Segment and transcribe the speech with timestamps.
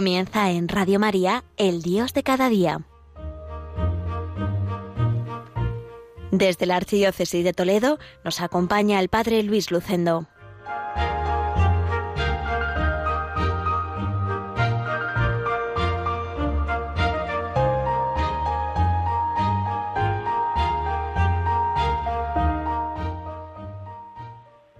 [0.00, 2.78] Comienza en Radio María, El Dios de cada día.
[6.32, 10.26] Desde la Archidiócesis de Toledo nos acompaña el Padre Luis Lucendo.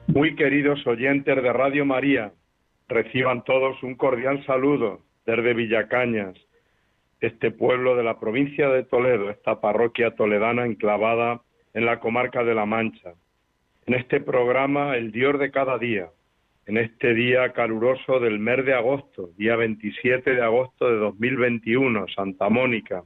[0.07, 2.33] Muy queridos oyentes de Radio María,
[2.91, 6.35] Reciban todos un cordial saludo desde Villacañas,
[7.21, 11.41] este pueblo de la provincia de Toledo, esta parroquia toledana enclavada
[11.73, 13.15] en la comarca de La Mancha.
[13.87, 16.09] En este programa El Dios de cada día,
[16.67, 22.49] en este día caluroso del mes de agosto, día 27 de agosto de 2021, Santa
[22.49, 23.05] Mónica,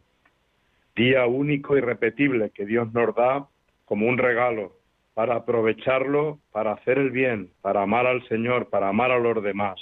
[0.96, 3.46] día único y repetible que Dios nos da
[3.84, 4.72] como un regalo
[5.12, 9.78] para aprovecharlo para hacer el bien, para amar al Señor, para amar a los demás.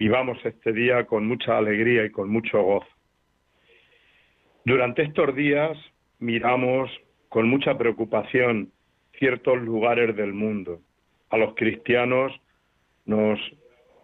[0.00, 2.88] Vivamos este día con mucha alegría y con mucho gozo.
[4.64, 5.76] Durante estos días
[6.18, 6.90] miramos
[7.28, 8.72] con mucha preocupación
[9.18, 10.80] ciertos lugares del mundo.
[11.28, 12.32] A los cristianos
[13.04, 13.38] nos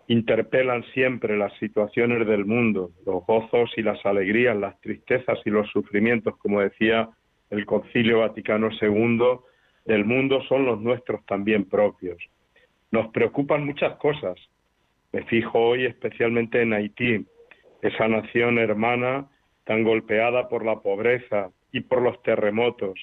[0.06, 5.66] interpelan siempre las situaciones del mundo, los gozos y las alegrías, las tristezas y los
[5.70, 7.08] sufrimientos, como decía
[7.48, 9.18] el Concilio Vaticano II,
[9.86, 12.18] del mundo son los nuestros también propios.
[12.90, 14.36] Nos preocupan muchas cosas.
[15.16, 17.24] Me fijo hoy especialmente en Haití,
[17.80, 19.26] esa nación hermana
[19.64, 23.00] tan golpeada por la pobreza y por los terremotos.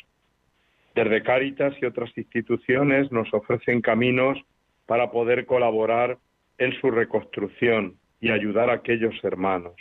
[0.94, 4.38] Desde Cáritas y otras instituciones nos ofrecen caminos
[4.86, 6.20] para poder colaborar
[6.60, 9.74] en su reconstrucción y ayudar a aquellos hermanos.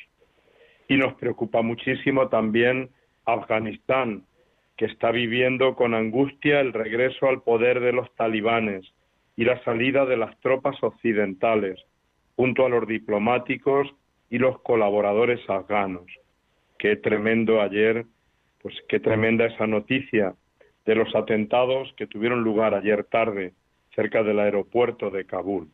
[0.89, 2.89] Y nos preocupa muchísimo también
[3.27, 4.25] Afganistán,
[4.79, 8.91] que está viviendo con angustia el regreso al poder de los talibanes
[9.37, 11.79] y la salida de las tropas occidentales,
[12.37, 13.89] junto a los diplomáticos
[14.31, 16.07] y los colaboradores afganos.
[16.79, 18.07] Qué tremendo ayer,
[18.61, 20.35] pues qué tremenda esa noticia
[20.85, 23.53] de los atentados que tuvieron lugar ayer tarde
[23.95, 25.69] cerca del aeropuerto de Kabul.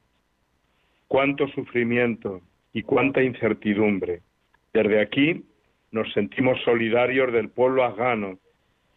[1.06, 2.42] Cuánto sufrimiento
[2.72, 4.20] y cuánta incertidumbre.
[4.72, 5.44] Desde aquí
[5.90, 8.38] nos sentimos solidarios del pueblo afgano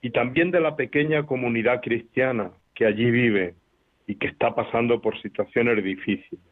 [0.01, 3.55] y también de la pequeña comunidad cristiana que allí vive
[4.07, 6.50] y que está pasando por situaciones difíciles.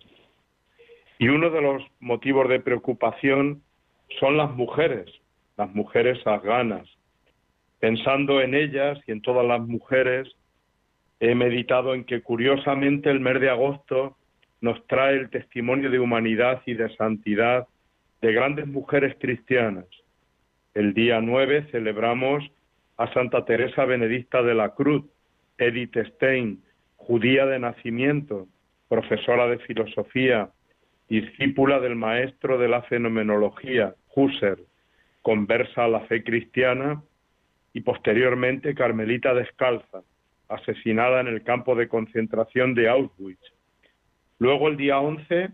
[1.19, 3.61] Y uno de los motivos de preocupación
[4.19, 5.11] son las mujeres,
[5.57, 6.87] las mujeres afganas.
[7.79, 10.29] Pensando en ellas y en todas las mujeres,
[11.19, 14.15] he meditado en que curiosamente el mes de agosto
[14.61, 17.67] nos trae el testimonio de humanidad y de santidad
[18.21, 19.87] de grandes mujeres cristianas.
[20.73, 22.49] El día 9 celebramos
[22.95, 25.03] a Santa Teresa Benedicta de la Cruz,
[25.57, 26.63] Edith Stein,
[26.95, 28.47] judía de nacimiento,
[28.87, 30.49] profesora de filosofía,
[31.09, 34.65] discípula del maestro de la fenomenología, Husserl,
[35.21, 37.01] conversa a la fe cristiana
[37.73, 40.03] y posteriormente carmelita descalza,
[40.47, 43.41] asesinada en el campo de concentración de Auschwitz.
[44.39, 45.49] Luego el día 11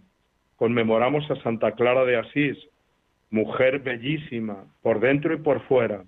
[0.57, 2.57] conmemoramos a Santa Clara de Asís,
[3.29, 6.03] mujer bellísima por dentro y por fuera,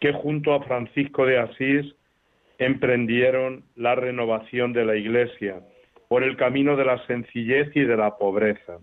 [0.00, 1.94] que junto a Francisco de Asís
[2.58, 5.60] emprendieron la renovación de la Iglesia
[6.10, 8.78] por el camino de la sencillez y de la pobreza.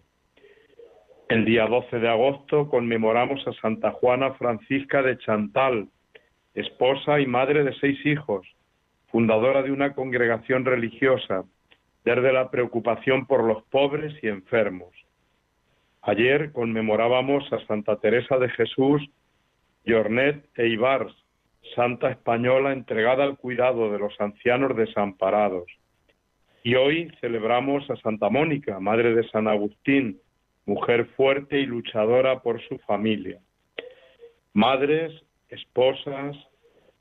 [1.27, 5.89] El día 12 de agosto conmemoramos a Santa Juana Francisca de Chantal,
[6.53, 8.47] esposa y madre de seis hijos,
[9.11, 11.43] fundadora de una congregación religiosa,
[12.05, 14.95] desde la preocupación por los pobres y enfermos.
[16.03, 19.01] Ayer conmemorábamos a Santa Teresa de Jesús
[19.85, 21.13] Jornet e Ibars,
[21.75, 25.65] santa española entregada al cuidado de los ancianos desamparados.
[26.67, 30.19] Y hoy celebramos a Santa Mónica, madre de San Agustín,
[30.65, 33.39] mujer fuerte y luchadora por su familia.
[34.51, 35.13] Madres,
[35.47, 36.35] esposas,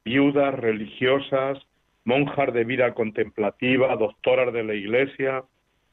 [0.04, 1.58] viudas, religiosas,
[2.04, 5.42] monjas de vida contemplativa, doctoras de la Iglesia,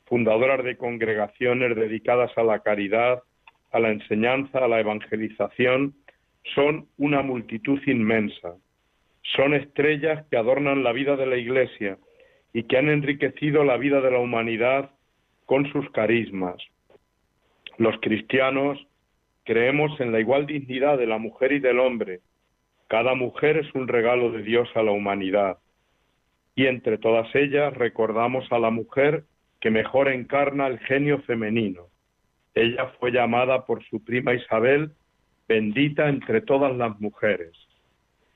[0.05, 3.23] fundadoras de congregaciones dedicadas a la caridad,
[3.71, 5.95] a la enseñanza, a la evangelización,
[6.53, 8.53] son una multitud inmensa.
[9.35, 11.97] Son estrellas que adornan la vida de la Iglesia
[12.53, 14.91] y que han enriquecido la vida de la humanidad
[15.45, 16.55] con sus carismas.
[17.77, 18.79] Los cristianos
[19.43, 22.21] creemos en la igual dignidad de la mujer y del hombre.
[22.87, 25.57] Cada mujer es un regalo de Dios a la humanidad.
[26.55, 29.23] Y entre todas ellas recordamos a la mujer
[29.59, 31.87] que mejor encarna el genio femenino.
[32.53, 34.91] Ella fue llamada por su prima Isabel
[35.47, 37.51] bendita entre todas las mujeres.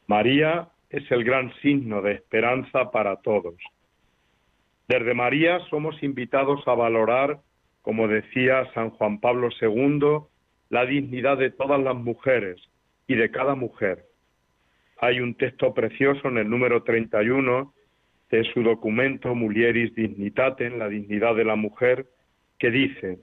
[0.07, 3.55] María es el gran signo de esperanza para todos.
[4.87, 7.39] Desde María somos invitados a valorar,
[7.81, 10.19] como decía San Juan Pablo II,
[10.69, 12.61] la dignidad de todas las mujeres
[13.05, 14.05] y de cada mujer.
[14.99, 17.73] Hay un texto precioso en el número 31
[18.31, 22.05] de su documento Mulieris Dignitatem, la dignidad de la mujer,
[22.57, 23.19] que dice,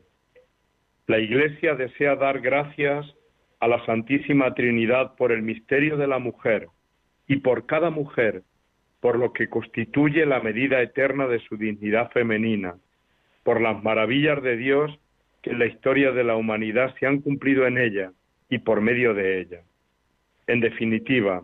[1.07, 3.07] la Iglesia desea dar gracias
[3.61, 6.69] a la Santísima Trinidad por el misterio de la mujer
[7.27, 8.43] y por cada mujer,
[9.05, 12.77] por lo que constituye la medida eterna de su dignidad femenina,
[13.43, 14.99] por las maravillas de Dios
[15.43, 18.13] que en la historia de la humanidad se han cumplido en ella
[18.49, 19.61] y por medio de ella.
[20.47, 21.43] En definitiva,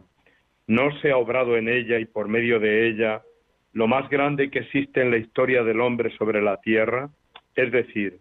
[0.69, 3.21] no se ha obrado en ella y por medio de ella
[3.75, 7.11] lo más grande que existe en la historia del hombre sobre la tierra,
[7.57, 8.21] es decir,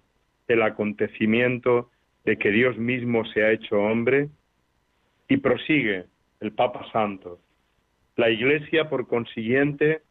[0.49, 1.89] el acontecimiento
[2.25, 4.27] de que Dios mismo se ha hecho hombre,
[5.29, 6.07] y prosigue
[6.41, 7.39] el Papa Santo.
[8.19, 10.01] La Iglesia, por consiguiente,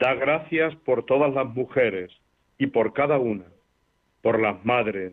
[0.00, 2.10] da gracias por todas las mujeres
[2.58, 3.44] y por cada una,
[4.20, 5.12] por las madres,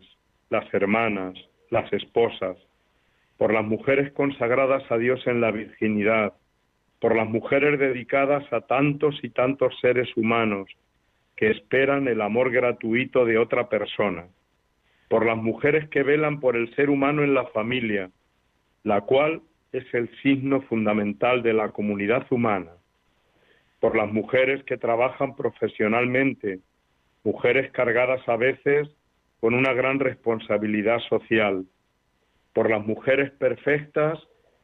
[0.49, 1.35] las hermanas,
[1.69, 2.57] las esposas,
[3.37, 6.33] por las mujeres consagradas a Dios en la virginidad,
[6.99, 10.71] por las mujeres dedicadas a tantos y tantos seres humanos
[11.35, 14.25] que esperan el amor gratuito de otra persona,
[15.07, 18.09] por las mujeres que velan por el ser humano en la familia,
[18.81, 22.71] la cual es el signo fundamental de la comunidad humana,
[23.79, 26.59] por las mujeres que trabajan profesionalmente
[27.23, 28.89] mujeres cargadas a veces
[29.39, 31.65] con una gran responsabilidad social,
[32.53, 34.19] por las mujeres perfectas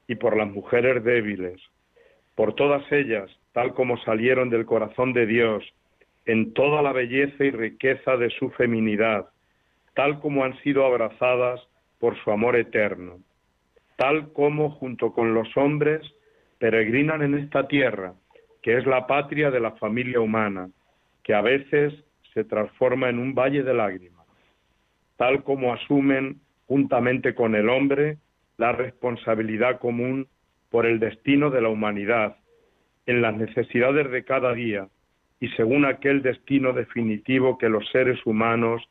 [0.07, 1.62] y por las mujeres débiles,
[2.36, 5.63] por todas ellas, tal como salieron del corazón de Dios,
[6.25, 9.30] en toda la belleza y riqueza de su feminidad,
[9.94, 11.62] tal como han sido abrazadas
[12.00, 13.19] por su amor eterno,
[13.95, 16.01] tal como junto con los hombres
[16.59, 18.13] peregrinan en esta tierra,
[18.62, 20.69] que es la patria de la familia humana,
[21.24, 21.94] que a veces
[22.33, 24.25] se transforma en un valle de lágrimas,
[25.18, 28.18] tal como asumen juntamente con el hombre
[28.57, 30.27] la responsabilidad común
[30.69, 32.38] por el destino de la humanidad,
[33.06, 34.88] en las necesidades de cada día
[35.39, 38.81] y según aquel destino definitivo que los seres humanos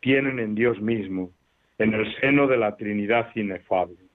[0.00, 1.30] tienen en Dios mismo,
[1.78, 4.05] en el seno de la Trinidad inefable.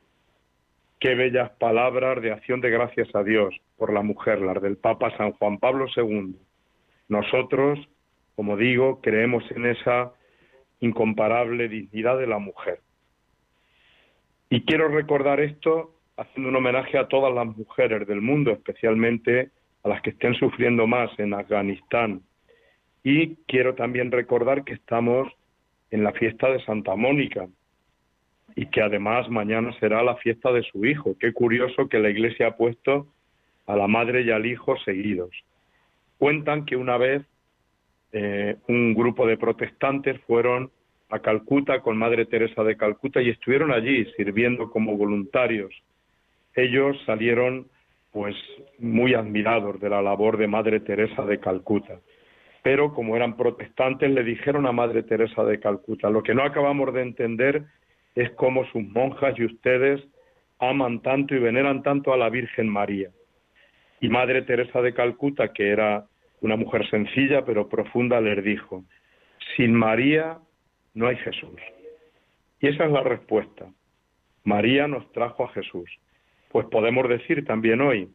[1.01, 5.09] Qué bellas palabras de acción de gracias a Dios por la mujer, las del Papa
[5.17, 6.35] San Juan Pablo II.
[7.09, 7.79] Nosotros,
[8.35, 10.11] como digo, creemos en esa
[10.79, 12.81] incomparable dignidad de la mujer.
[14.51, 19.49] Y quiero recordar esto haciendo un homenaje a todas las mujeres del mundo, especialmente
[19.83, 22.21] a las que estén sufriendo más en Afganistán.
[23.03, 25.33] Y quiero también recordar que estamos
[25.89, 27.47] en la fiesta de Santa Mónica
[28.55, 31.15] y que además mañana será la fiesta de su hijo.
[31.19, 33.07] Qué curioso que la Iglesia ha puesto
[33.67, 35.31] a la madre y al hijo seguidos.
[36.17, 37.23] Cuentan que una vez
[38.11, 40.69] eh, un grupo de protestantes fueron
[41.09, 45.73] a Calcuta con Madre Teresa de Calcuta y estuvieron allí sirviendo como voluntarios.
[46.55, 47.67] Ellos salieron
[48.11, 48.35] pues
[48.79, 51.99] muy admirados de la labor de Madre Teresa de Calcuta.
[52.63, 56.93] Pero como eran protestantes le dijeron a Madre Teresa de Calcuta, lo que no acabamos
[56.93, 57.63] de entender
[58.15, 60.01] es cómo sus monjas y ustedes
[60.59, 63.09] aman tanto y veneran tanto a la Virgen María.
[63.99, 66.05] Y Madre Teresa de Calcuta, que era
[66.41, 68.83] una mujer sencilla pero profunda les dijo,
[69.55, 70.39] sin María
[70.93, 71.59] no hay Jesús.
[72.59, 73.67] Y esa es la respuesta.
[74.43, 75.89] María nos trajo a Jesús.
[76.51, 78.09] Pues podemos decir también hoy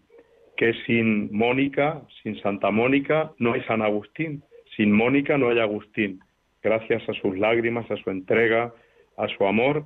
[0.57, 4.43] que sin Mónica, sin Santa Mónica, no hay San Agustín.
[4.77, 6.21] Sin Mónica no hay Agustín.
[6.63, 8.73] Gracias a sus lágrimas, a su entrega,
[9.17, 9.85] a su amor,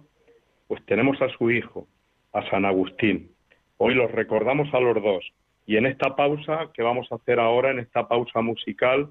[0.69, 1.87] pues tenemos a su hijo,
[2.33, 3.31] a San Agustín.
[3.77, 5.25] Hoy los recordamos a los dos.
[5.67, 9.09] Y en esta pausa que vamos a hacer ahora, en esta pausa musical,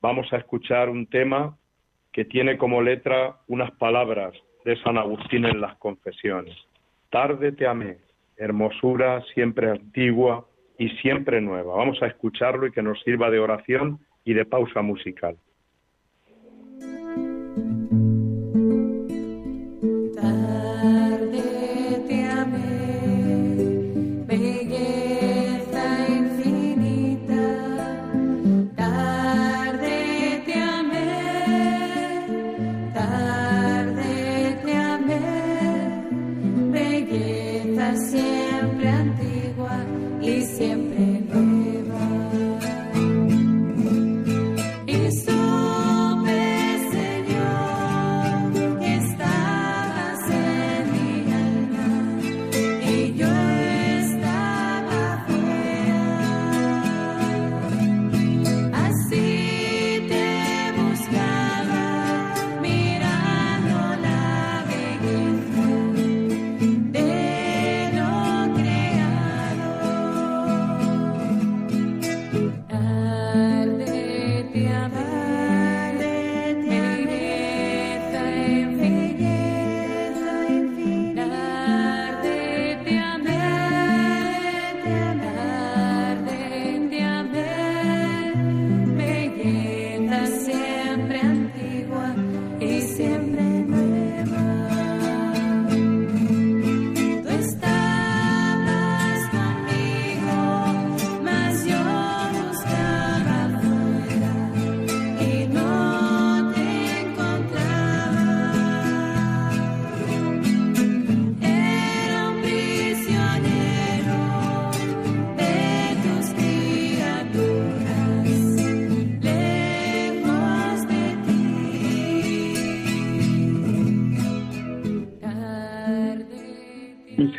[0.00, 1.56] vamos a escuchar un tema
[2.12, 6.56] que tiene como letra unas palabras de San Agustín en las confesiones.
[7.10, 7.98] Tarde te amé,
[8.36, 10.46] hermosura siempre antigua
[10.78, 11.74] y siempre nueva.
[11.74, 15.36] Vamos a escucharlo y que nos sirva de oración y de pausa musical.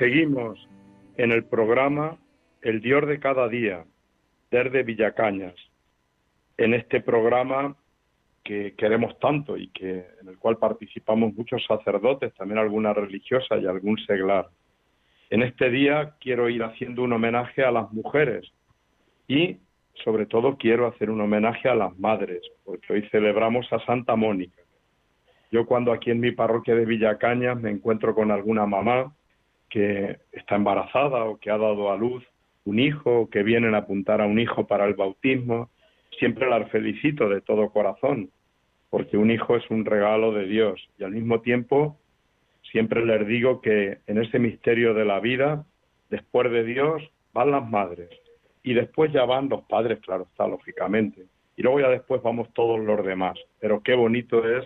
[0.10, 0.68] Seguimos
[1.18, 2.18] en el programa
[2.64, 3.86] El Dios de cada día,
[4.50, 5.54] desde Villacañas.
[6.58, 7.76] En este programa
[8.44, 13.68] que queremos tanto y que en el cual participamos muchos sacerdotes, también algunas religiosas y
[13.68, 14.48] algún seglar.
[15.30, 18.52] En este día quiero ir haciendo un homenaje a las mujeres
[19.28, 19.58] y
[20.04, 24.64] sobre todo quiero hacer un homenaje a las madres, porque hoy celebramos a Santa Mónica.
[25.52, 29.14] Yo cuando aquí en mi parroquia de Villacañas me encuentro con alguna mamá
[29.70, 32.24] que está embarazada o que ha dado a luz
[32.66, 35.70] un hijo, o que vienen a apuntar a un hijo para el bautismo,
[36.18, 38.30] siempre las felicito de todo corazón,
[38.90, 41.98] porque un hijo es un regalo de Dios y al mismo tiempo
[42.72, 45.66] siempre les digo que en ese misterio de la vida,
[46.10, 47.02] después de Dios,
[47.34, 48.10] van las madres
[48.64, 51.26] y después ya van los padres, claro está, lógicamente.
[51.56, 53.38] Y luego ya después vamos todos los demás.
[53.60, 54.66] Pero qué bonito es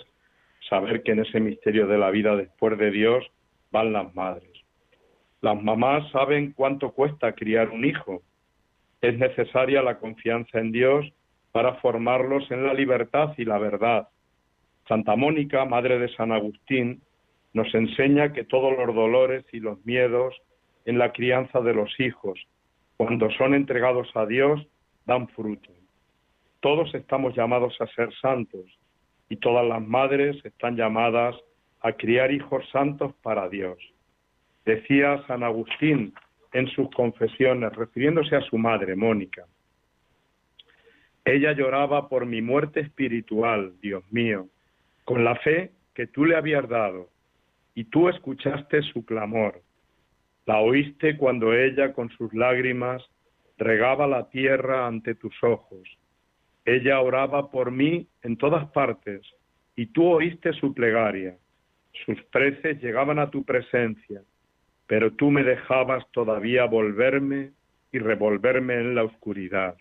[0.70, 3.26] saber que en ese misterio de la vida, después de Dios,
[3.72, 4.53] van las madres.
[5.44, 8.22] Las mamás saben cuánto cuesta criar un hijo.
[9.02, 11.06] Es necesaria la confianza en Dios
[11.52, 14.08] para formarlos en la libertad y la verdad.
[14.88, 17.02] Santa Mónica, madre de San Agustín,
[17.52, 20.34] nos enseña que todos los dolores y los miedos
[20.86, 22.40] en la crianza de los hijos,
[22.96, 24.66] cuando son entregados a Dios,
[25.06, 25.74] dan fruto.
[26.62, 28.64] Todos estamos llamados a ser santos
[29.28, 31.36] y todas las madres están llamadas
[31.82, 33.93] a criar hijos santos para Dios.
[34.66, 36.14] Decía San Agustín
[36.54, 39.46] en sus confesiones, refiriéndose a su madre, Mónica,
[41.26, 44.48] ella lloraba por mi muerte espiritual, Dios mío,
[45.06, 47.10] con la fe que tú le habías dado,
[47.76, 49.62] y tú escuchaste su clamor.
[50.46, 53.02] La oíste cuando ella con sus lágrimas
[53.58, 55.88] regaba la tierra ante tus ojos.
[56.66, 59.22] Ella oraba por mí en todas partes,
[59.76, 61.38] y tú oíste su plegaria.
[62.06, 64.22] Sus preces llegaban a tu presencia,
[64.88, 67.52] pero tú me dejabas todavía volverme
[67.92, 69.76] y revolverme en la oscuridad.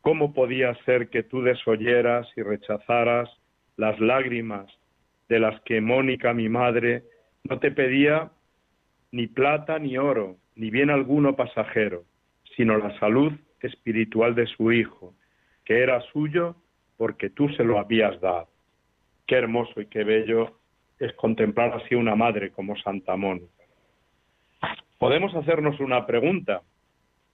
[0.00, 3.30] ¿Cómo podía ser que tú desoyeras y rechazaras
[3.76, 4.66] las lágrimas
[5.28, 7.04] de las que Mónica, mi madre,
[7.44, 8.30] no te pedía
[9.10, 12.04] ni plata ni oro, ni bien alguno pasajero,
[12.56, 15.14] sino la salud espiritual de su hijo,
[15.64, 16.56] que era suyo
[16.96, 18.48] porque tú se lo habías dado.
[19.26, 20.58] Qué hermoso y qué bello
[20.98, 23.61] es contemplar así una madre como Santa Mónica.
[25.02, 26.62] Podemos hacernos una pregunta.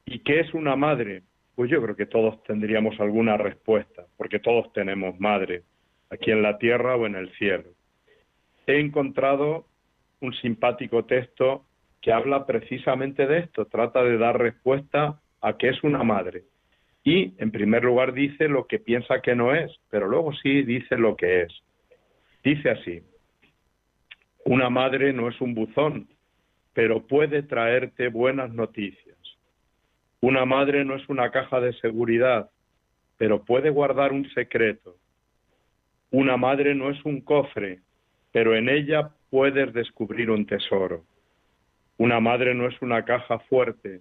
[0.06, 1.24] ¿Y qué es una madre?
[1.54, 5.64] Pues yo creo que todos tendríamos alguna respuesta, porque todos tenemos madre,
[6.08, 7.68] aquí en la tierra o en el cielo.
[8.66, 9.66] He encontrado
[10.22, 11.66] un simpático texto
[12.00, 16.44] que habla precisamente de esto, trata de dar respuesta a qué es una madre.
[17.04, 20.96] Y, en primer lugar, dice lo que piensa que no es, pero luego sí dice
[20.96, 21.52] lo que es.
[22.42, 23.02] Dice así,
[24.46, 26.08] una madre no es un buzón,
[26.78, 29.18] pero puede traerte buenas noticias.
[30.20, 32.50] Una madre no es una caja de seguridad,
[33.16, 34.94] pero puede guardar un secreto.
[36.12, 37.80] Una madre no es un cofre,
[38.30, 41.02] pero en ella puedes descubrir un tesoro.
[41.96, 44.00] Una madre no es una caja fuerte,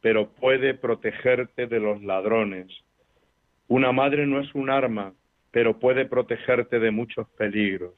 [0.00, 2.66] pero puede protegerte de los ladrones.
[3.68, 5.14] Una madre no es un arma,
[5.52, 7.94] pero puede protegerte de muchos peligros.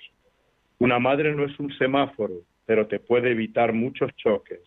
[0.79, 4.61] Una madre no es un semáforo, pero te puede evitar muchos choques.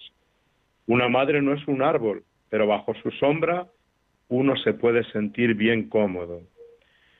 [0.87, 3.67] Una madre no es un árbol, pero bajo su sombra
[4.27, 6.41] uno se puede sentir bien cómodo.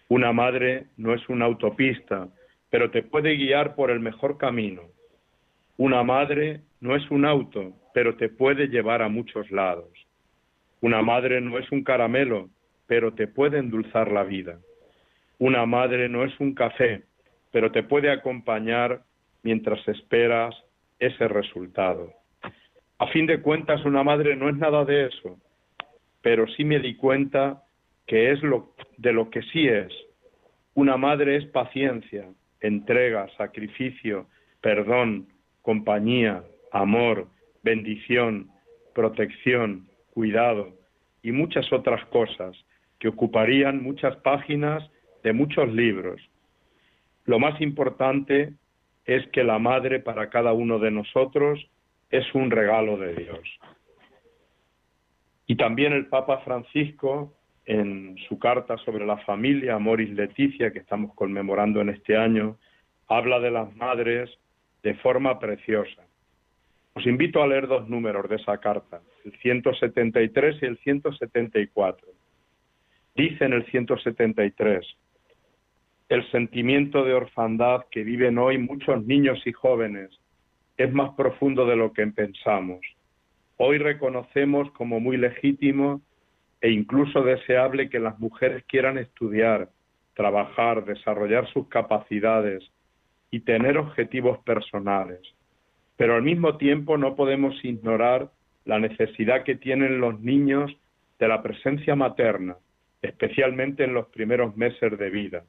[0.08, 2.30] Una madre no es una autopista,
[2.72, 4.82] pero te puede guiar por el mejor camino.
[5.78, 9.92] Una madre no es un auto, pero te puede llevar a muchos lados.
[10.82, 12.50] Una madre no es un caramelo,
[12.88, 14.58] pero te puede endulzar la vida.
[15.38, 17.04] Una madre no es un café,
[17.52, 19.04] pero te puede acompañar
[19.44, 20.56] mientras esperas
[21.02, 22.14] ese resultado.
[23.00, 25.38] A fin de cuentas, una madre no es nada de eso,
[26.22, 27.64] pero sí me di cuenta
[28.06, 29.92] que es lo, de lo que sí es.
[30.76, 32.30] Una madre es paciencia,
[32.60, 34.28] entrega, sacrificio,
[34.62, 35.28] perdón,
[35.64, 37.28] compañía, amor,
[37.64, 38.52] bendición,
[38.94, 40.70] protección, cuidado
[41.24, 42.56] y muchas otras cosas
[43.00, 44.88] que ocuparían muchas páginas
[45.24, 46.22] de muchos libros.
[47.26, 48.54] Lo más importante
[49.06, 51.60] es que la madre para cada uno de nosotros
[52.10, 53.60] es un regalo de Dios.
[55.48, 57.34] Y también el Papa Francisco,
[57.66, 62.58] en su carta sobre la familia, Amoris Leticia, que estamos conmemorando en este año,
[63.08, 64.30] habla de las madres
[64.84, 66.04] de forma preciosa.
[66.94, 72.08] Os invito a leer dos números de esa carta, el 173 y el 174.
[73.16, 74.86] Dice en el 173,
[76.12, 80.10] el sentimiento de orfandad que viven hoy muchos niños y jóvenes
[80.76, 82.82] es más profundo de lo que pensamos.
[83.56, 86.02] Hoy reconocemos como muy legítimo
[86.60, 89.70] e incluso deseable que las mujeres quieran estudiar,
[90.14, 92.62] trabajar, desarrollar sus capacidades
[93.32, 95.22] y tener objetivos personales.
[95.96, 98.30] Pero al mismo tiempo no podemos ignorar
[98.66, 100.76] la necesidad que tienen los niños
[101.20, 102.58] de la presencia materna,
[103.02, 105.44] especialmente en los primeros meses de vida.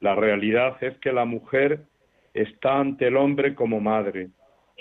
[0.00, 1.80] La realidad es que la mujer
[2.32, 4.28] está ante el hombre como madre,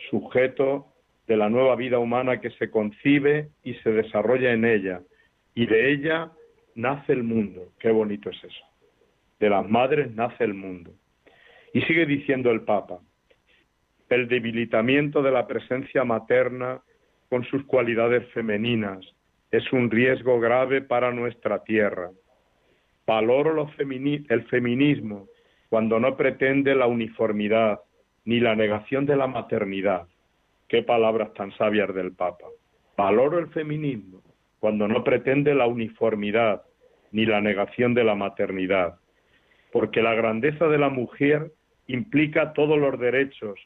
[0.10, 0.88] sujeto
[1.27, 5.01] de la nueva vida humana que se concibe y se desarrolla en ella,
[5.55, 6.32] y de ella
[6.75, 7.70] nace el mundo.
[7.79, 8.65] Qué bonito es eso.
[9.39, 10.91] De las madres nace el mundo.
[11.74, 13.00] Y sigue diciendo el Papa,
[14.10, 16.82] el debilitamiento de la presencia materna
[17.30, 18.99] con sus cualidades femeninas
[19.52, 22.12] es un riesgo grave para nuestra tierra.
[23.06, 23.70] Valoro
[24.30, 25.28] el feminismo
[25.70, 27.82] cuando no pretende la uniformidad
[28.26, 30.08] ni la negación de la maternidad.
[30.70, 32.46] Qué palabras tan sabias del Papa.
[32.96, 34.22] Valoro el feminismo
[34.60, 36.62] cuando no pretende la uniformidad
[37.12, 38.96] ni la negación de la maternidad,
[39.72, 41.52] porque la grandeza de la mujer
[41.88, 43.60] implica todos los derechos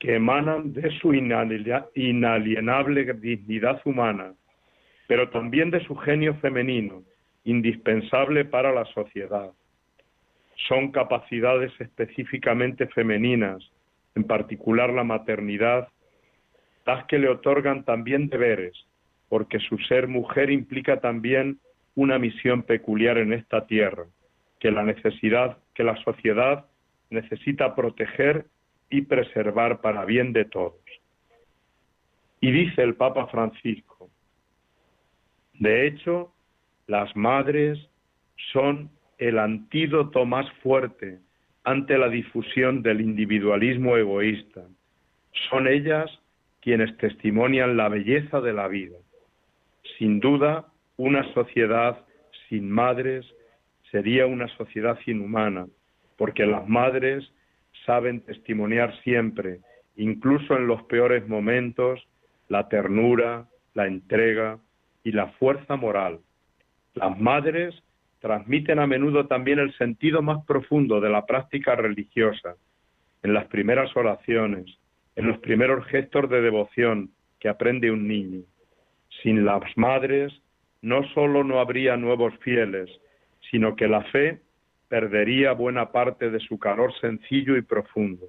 [0.00, 4.34] que emanan de su inalienable dignidad humana,
[5.06, 7.04] pero también de su genio femenino,
[7.44, 9.50] indispensable para la sociedad.
[10.68, 13.62] Son capacidades específicamente femeninas,
[14.14, 15.88] en particular la maternidad,
[16.86, 18.74] las que le otorgan también deberes,
[19.28, 21.58] porque su ser mujer implica también
[21.94, 24.06] una misión peculiar en esta tierra,
[24.58, 26.66] que la necesidad, que la sociedad
[27.10, 28.46] necesita proteger
[28.90, 30.80] y preservar para bien de todos.
[32.40, 34.10] Y dice el Papa Francisco,
[35.54, 36.32] de hecho,
[36.86, 37.78] las madres
[38.52, 41.18] son el antídoto más fuerte
[41.64, 44.62] ante la difusión del individualismo egoísta.
[45.48, 46.10] Son ellas
[46.60, 48.96] quienes testimonian la belleza de la vida.
[49.98, 50.66] Sin duda,
[50.96, 52.04] una sociedad
[52.48, 53.26] sin madres
[53.90, 55.66] sería una sociedad inhumana,
[56.16, 57.30] porque las madres
[57.86, 59.60] saben testimoniar siempre,
[59.96, 62.06] incluso en los peores momentos,
[62.48, 64.58] la ternura, la entrega
[65.04, 66.20] y la fuerza moral.
[66.94, 67.74] Las madres
[68.20, 72.54] transmiten a menudo también el sentido más profundo de la práctica religiosa,
[73.22, 74.66] en las primeras oraciones,
[75.16, 78.42] en los primeros gestos de devoción que aprende un niño.
[79.22, 80.32] Sin las madres
[80.82, 82.90] no solo no habría nuevos fieles,
[83.50, 84.40] sino que la fe
[84.88, 88.26] perdería buena parte de su calor sencillo y profundo.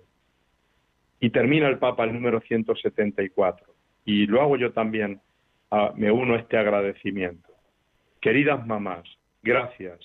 [1.19, 3.67] Y termina el Papa el número 174.
[4.05, 5.19] Y lo hago yo también,
[5.95, 7.52] me uno a este agradecimiento.
[8.23, 9.03] Queridas mamás,
[9.41, 9.99] gracias.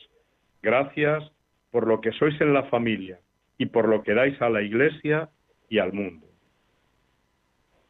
[0.60, 1.22] Gracias
[1.70, 3.20] por lo que sois en la familia
[3.58, 5.28] y por lo que dais a la Iglesia
[5.68, 6.26] y al mundo.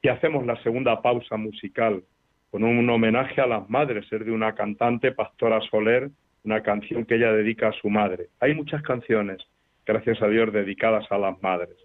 [0.02, 2.04] Y hacemos la segunda pausa musical
[2.50, 6.10] con un homenaje a las madres, es de una cantante, Pastora Soler,
[6.44, 8.26] una canción que ella dedica a su madre.
[8.40, 9.38] Hay muchas canciones,
[9.86, 11.76] gracias a Dios, dedicadas a las madres.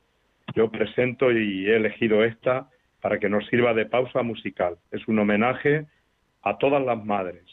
[0.53, 4.75] Yo presento y he elegido esta para que nos sirva de pausa musical.
[4.91, 5.85] Es un homenaje
[6.41, 7.52] a todas las madres.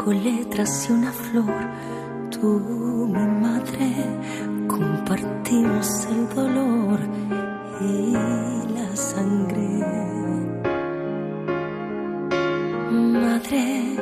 [0.00, 1.54] Cinco letras y una flor.
[2.30, 6.98] Tú, mi madre, compartimos el dolor
[7.80, 9.84] y la sangre.
[12.90, 13.96] Madre,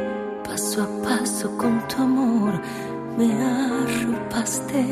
[0.44, 2.52] paso a paso con tu amor,
[3.16, 4.84] me arropaste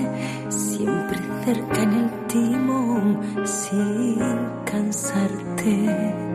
[0.48, 4.18] siempre cerca en el timón sin
[4.64, 6.25] cansarte.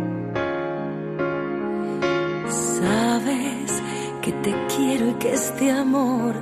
[4.43, 6.35] Te quiero y que este amor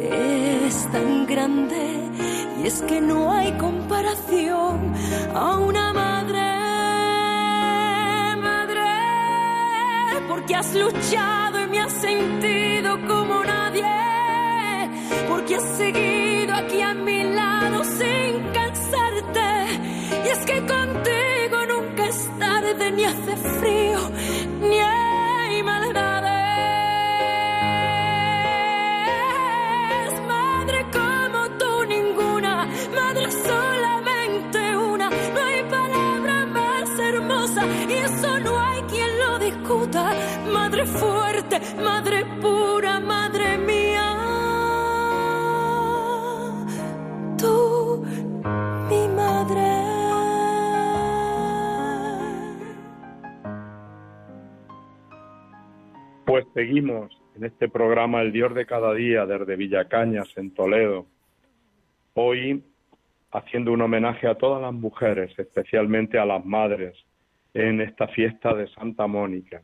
[0.00, 1.96] es tan grande.
[2.62, 4.92] Y es que no hay comparación
[5.34, 6.42] a una madre,
[8.36, 8.90] madre,
[10.28, 13.84] porque has luchado y me has sentido como nadie,
[15.28, 19.48] porque has seguido aquí a mi lado sin cansarte.
[20.24, 24.00] Y es que contigo nunca es tarde ni hace frío
[24.60, 25.09] ni hay
[41.82, 44.16] madre pura, madre mía.
[47.38, 48.04] Tú,
[48.88, 49.70] mi madre.
[56.26, 61.06] Pues seguimos en este programa El Dios de cada día desde Villacañas, en Toledo.
[62.14, 62.62] Hoy
[63.32, 66.96] haciendo un homenaje a todas las mujeres, especialmente a las madres,
[67.54, 69.62] en esta fiesta de Santa Mónica.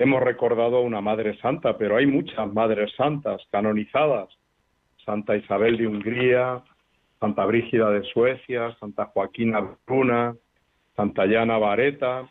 [0.00, 4.30] Hemos recordado a una madre santa, pero hay muchas madres santas canonizadas.
[5.04, 6.62] Santa Isabel de Hungría,
[7.20, 10.34] Santa Brígida de Suecia, Santa Joaquina Bruna,
[10.96, 12.26] Santa Llana Vareta,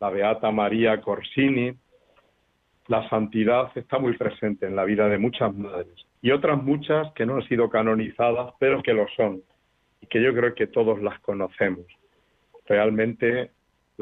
[0.00, 1.74] la Beata María Corsini.
[2.86, 7.26] La santidad está muy presente en la vida de muchas madres y otras muchas que
[7.26, 9.42] no han sido canonizadas, pero que lo son
[10.00, 11.84] y que yo creo que todos las conocemos.
[12.64, 13.50] Realmente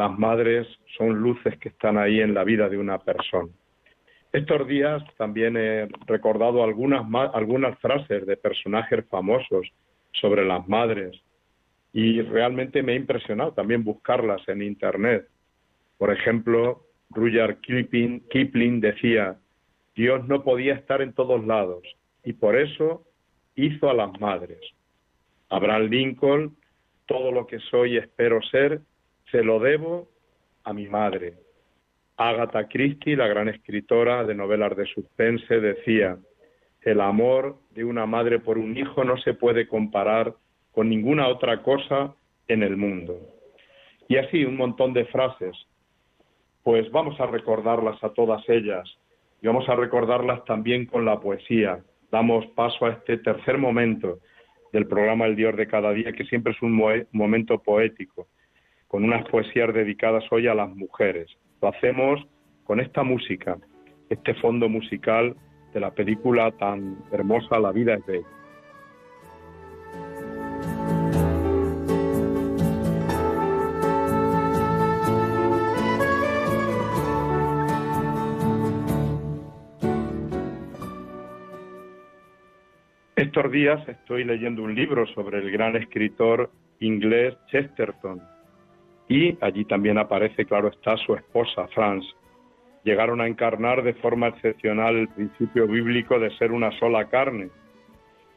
[0.00, 3.50] las madres son luces que están ahí en la vida de una persona.
[4.32, 7.02] Estos días también he recordado algunas,
[7.34, 9.70] algunas frases de personajes famosos
[10.12, 11.20] sobre las madres
[11.92, 15.28] y realmente me ha impresionado también buscarlas en Internet.
[15.98, 19.36] Por ejemplo, Rudyard Kipling, Kipling decía,
[19.94, 21.82] Dios no podía estar en todos lados
[22.24, 23.04] y por eso
[23.54, 24.60] hizo a las madres.
[25.50, 26.56] Abraham Lincoln,
[27.04, 28.80] todo lo que soy espero ser,
[29.30, 30.08] se lo debo
[30.64, 31.34] a mi madre.
[32.16, 36.18] Agatha Christie, la gran escritora de novelas de suspense, decía,
[36.82, 40.34] el amor de una madre por un hijo no se puede comparar
[40.72, 42.14] con ninguna otra cosa
[42.48, 43.18] en el mundo.
[44.08, 45.56] Y así un montón de frases.
[46.62, 48.86] Pues vamos a recordarlas a todas ellas
[49.40, 51.82] y vamos a recordarlas también con la poesía.
[52.10, 54.18] Damos paso a este tercer momento
[54.72, 58.28] del programa El Dios de cada día, que siempre es un momento poético,
[58.90, 61.28] con unas poesías dedicadas hoy a las mujeres.
[61.62, 62.26] Lo hacemos
[62.64, 63.56] con esta música,
[64.08, 65.36] este fondo musical
[65.72, 68.26] de la película tan hermosa La vida es bella.
[83.14, 86.50] Estos días estoy leyendo un libro sobre el gran escritor
[86.80, 88.20] inglés Chesterton
[89.10, 92.08] y allí también aparece, claro está, su esposa, France.
[92.84, 97.50] Llegaron a encarnar de forma excepcional el principio bíblico de ser una sola carne.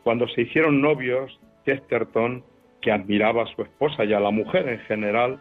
[0.03, 2.43] Cuando se hicieron novios, Chesterton,
[2.81, 5.39] que admiraba a su esposa y a la mujer en general,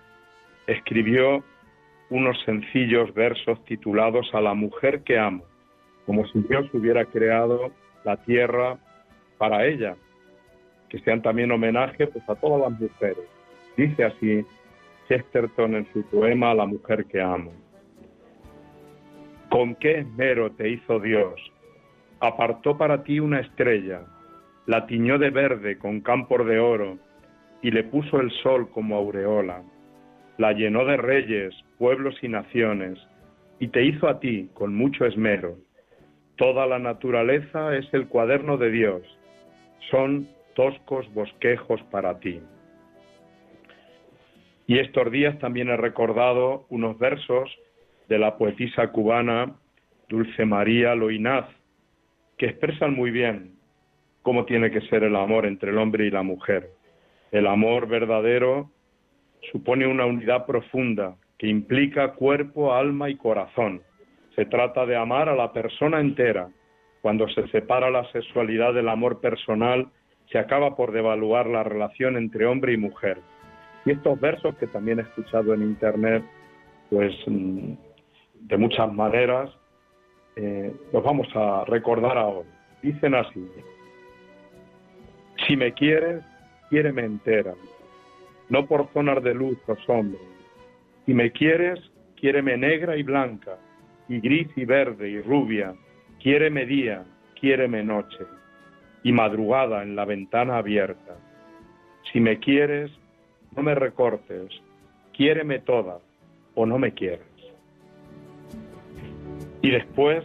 [0.66, 1.42] escribió
[2.10, 5.44] unos sencillos versos titulados A la mujer que amo,
[6.04, 7.72] como si Dios hubiera creado
[8.04, 8.76] la tierra
[9.38, 9.96] para ella,
[10.90, 13.24] que sean también homenaje pues, a todas las mujeres.
[13.78, 14.44] Dice así
[15.12, 17.52] Chesterton en su poema La mujer que amo.
[19.50, 21.34] ¿Con qué esmero te hizo Dios?
[22.20, 24.06] Apartó para ti una estrella,
[24.64, 26.96] la tiñó de verde con campos de oro
[27.60, 29.62] y le puso el sol como aureola.
[30.38, 32.98] La llenó de reyes, pueblos y naciones
[33.58, 35.58] y te hizo a ti con mucho esmero.
[36.36, 39.02] Toda la naturaleza es el cuaderno de Dios
[39.90, 42.40] son toscos bosquejos para ti.
[44.66, 47.50] Y estos días también he recordado unos versos
[48.08, 49.54] de la poetisa cubana
[50.08, 51.46] Dulce María Loinaz,
[52.36, 53.54] que expresan muy bien
[54.22, 56.70] cómo tiene que ser el amor entre el hombre y la mujer.
[57.30, 58.70] El amor verdadero
[59.50, 63.82] supone una unidad profunda que implica cuerpo, alma y corazón.
[64.36, 66.48] Se trata de amar a la persona entera,
[67.00, 69.88] cuando se separa la sexualidad del amor personal,
[70.30, 73.18] se acaba por devaluar la relación entre hombre y mujer.
[73.84, 76.24] Y estos versos que también he escuchado en internet,
[76.90, 77.72] pues mm,
[78.40, 79.50] de muchas maneras,
[80.36, 82.48] eh, los vamos a recordar ahora.
[82.82, 83.48] Dicen así,
[85.46, 86.22] si me quieres,
[86.70, 87.54] quiéreme entera,
[88.48, 90.20] no por zonas de luz o sombra.
[91.06, 91.80] Si me quieres,
[92.16, 93.58] quiéreme negra y blanca,
[94.08, 95.74] y gris y verde y rubia,
[96.22, 97.02] Quiéreme día,
[97.40, 98.24] quiéreme noche,
[99.02, 101.16] y madrugada en la ventana abierta.
[102.12, 102.92] Si me quieres,
[103.56, 104.50] no me recortes,
[105.12, 105.98] quiéreme toda
[106.54, 107.26] o no me quieres.
[109.62, 110.24] Y después,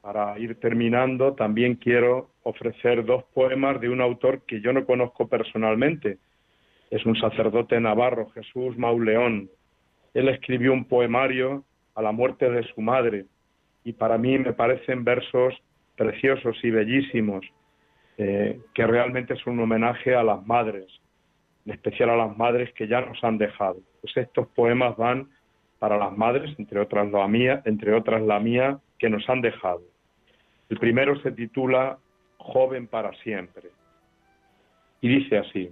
[0.00, 5.28] para ir terminando, también quiero ofrecer dos poemas de un autor que yo no conozco
[5.28, 6.18] personalmente.
[6.90, 9.48] Es un sacerdote navarro, Jesús Mauleón.
[10.12, 13.26] Él escribió un poemario a la muerte de su madre
[13.84, 15.54] y para mí me parecen versos
[15.96, 17.44] preciosos y bellísimos,
[18.18, 20.86] eh, que realmente es un homenaje a las madres,
[21.66, 23.76] en especial a las madres que ya nos han dejado.
[24.00, 25.30] Pues estos poemas van
[25.78, 29.82] para las madres, entre otras la mía, entre otras la mía, que nos han dejado.
[30.68, 31.98] El primero se titula
[32.38, 33.70] Joven para siempre
[35.00, 35.70] y dice así: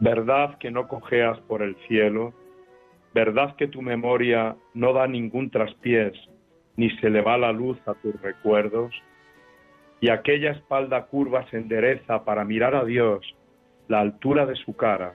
[0.00, 2.34] Verdad que no cojeas por el cielo,
[3.14, 6.14] verdad que tu memoria no da ningún traspiés,
[6.76, 8.92] ni se le va la luz a tus recuerdos,
[10.00, 13.36] y aquella espalda curva se endereza para mirar a Dios
[13.90, 15.14] la altura de su cara.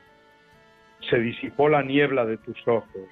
[1.09, 3.07] Se disipó la niebla de tus ojos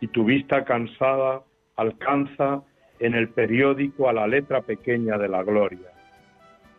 [0.00, 1.42] y tu vista cansada
[1.76, 2.64] alcanza
[2.98, 5.92] en el periódico a la letra pequeña de la gloria.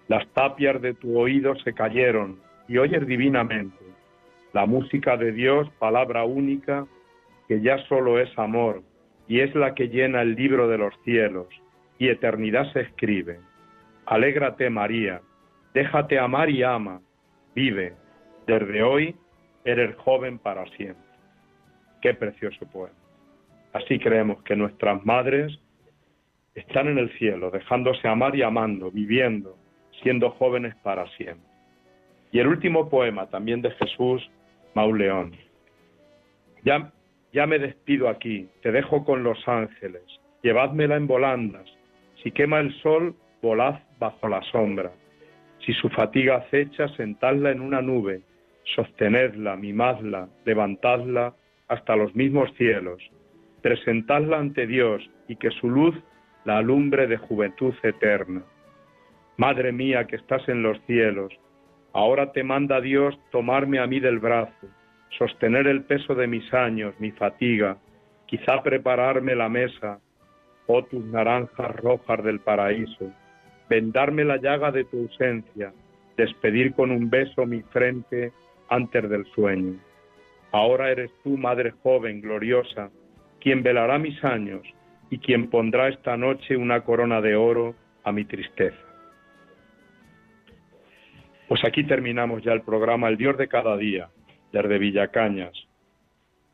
[0.09, 2.37] Las tapias de tu oído se cayeron
[2.67, 3.77] y oyes divinamente
[4.51, 6.85] la música de Dios, palabra única,
[7.47, 8.81] que ya solo es amor
[9.29, 11.47] y es la que llena el libro de los cielos
[11.97, 13.39] y eternidad se escribe.
[14.05, 15.21] Alégrate María,
[15.73, 16.99] déjate amar y ama,
[17.55, 17.93] vive,
[18.47, 19.15] desde hoy
[19.65, 21.03] eres joven para siempre.
[22.01, 22.95] Qué precioso poema.
[23.73, 25.59] Así creemos que nuestras madres
[26.55, 29.57] están en el cielo, dejándose amar y amando, viviendo,
[30.01, 31.47] siendo jóvenes para siempre.
[32.31, 34.27] Y el último poema también de Jesús
[34.73, 35.35] Mauleón.
[36.63, 36.91] Ya,
[37.33, 40.03] ya me despido aquí, te dejo con los ángeles,
[40.41, 41.69] llevádmela en volandas,
[42.23, 44.91] si quema el sol, volad bajo la sombra,
[45.65, 48.21] si su fatiga acecha, sentadla en una nube,
[48.75, 51.33] sostenedla, mimadla, levantadla
[51.67, 53.01] hasta los mismos cielos,
[53.61, 55.95] presentadla ante Dios y que su luz
[56.45, 58.43] la alumbre de juventud eterna.
[59.37, 61.33] Madre mía que estás en los cielos,
[61.93, 64.67] ahora te manda Dios tomarme a mí del brazo,
[65.17, 67.77] sostener el peso de mis años, mi fatiga,
[68.25, 69.99] quizá prepararme la mesa,
[70.67, 73.11] oh tus naranjas rojas del paraíso,
[73.69, 75.73] vendarme la llaga de tu ausencia,
[76.17, 78.31] despedir con un beso mi frente
[78.69, 79.79] antes del sueño.
[80.51, 82.89] Ahora eres tú, madre joven, gloriosa,
[83.39, 84.61] quien velará mis años,
[85.09, 88.77] y quien pondrá esta noche una corona de oro a mi tristeza.
[91.47, 94.09] Pues aquí terminamos ya el programa El Dios de cada día,
[94.51, 95.53] desde Villacañas.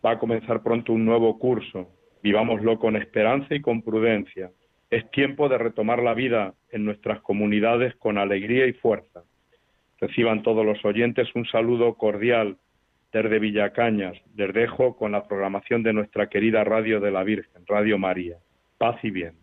[0.06, 1.89] Va a comenzar pronto un nuevo curso.
[2.21, 4.52] Vivámoslo con esperanza y con prudencia.
[4.89, 9.23] Es tiempo de retomar la vida en nuestras comunidades con alegría y fuerza.
[10.04, 12.58] Reciban todos los oyentes un saludo cordial
[13.13, 14.18] desde Villacañas.
[14.36, 18.36] Les dejo con la programación de nuestra querida Radio de la Virgen, Radio María.
[18.78, 19.42] Paz y bien.